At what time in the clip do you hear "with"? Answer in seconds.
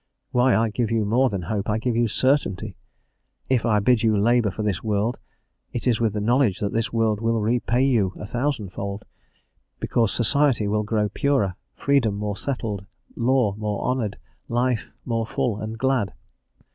5.99-6.13